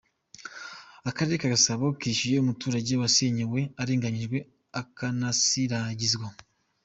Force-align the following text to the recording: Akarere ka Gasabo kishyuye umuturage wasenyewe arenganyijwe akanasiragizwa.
Akarere 1.09 1.35
ka 1.41 1.47
Gasabo 1.53 1.85
kishyuye 1.99 2.37
umuturage 2.39 2.93
wasenyewe 3.01 3.59
arenganyijwe 3.81 4.37
akanasiragizwa. 4.81 6.27